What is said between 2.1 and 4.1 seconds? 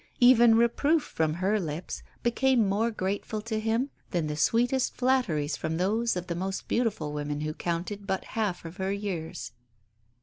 became more grateful to him